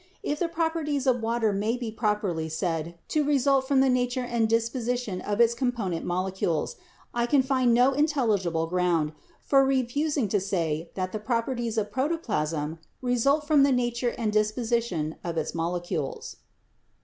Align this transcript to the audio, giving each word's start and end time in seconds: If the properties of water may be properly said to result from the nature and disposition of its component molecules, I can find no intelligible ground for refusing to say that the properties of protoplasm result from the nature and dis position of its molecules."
If 0.23 0.39
the 0.39 0.47
properties 0.47 1.05
of 1.05 1.21
water 1.21 1.53
may 1.53 1.77
be 1.77 1.91
properly 1.91 2.49
said 2.49 2.97
to 3.09 3.23
result 3.23 3.67
from 3.67 3.81
the 3.81 3.87
nature 3.87 4.23
and 4.23 4.49
disposition 4.49 5.21
of 5.21 5.39
its 5.39 5.53
component 5.53 6.07
molecules, 6.07 6.75
I 7.13 7.27
can 7.27 7.43
find 7.43 7.71
no 7.71 7.91
intelligible 7.93 8.65
ground 8.65 9.11
for 9.43 9.63
refusing 9.63 10.27
to 10.29 10.39
say 10.39 10.89
that 10.95 11.11
the 11.11 11.19
properties 11.19 11.77
of 11.77 11.91
protoplasm 11.91 12.79
result 13.03 13.45
from 13.45 13.61
the 13.61 13.71
nature 13.71 14.15
and 14.17 14.33
dis 14.33 14.51
position 14.51 15.17
of 15.23 15.37
its 15.37 15.53
molecules." 15.53 16.37